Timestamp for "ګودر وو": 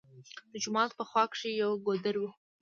1.85-2.29